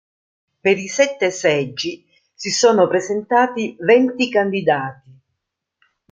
Per 0.61 0.79
i 0.79 0.87
sette 0.87 1.29
seggi 1.29 2.03
si 2.33 2.49
sono 2.49 2.87
presentati 2.87 3.75
venti 3.81 4.31
candidati. 4.31 5.11